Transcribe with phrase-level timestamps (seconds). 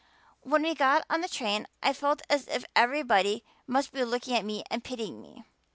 [0.41, 4.43] When we got on the train I felt as if everybody must be looking at
[4.45, 5.43] me and pitying me.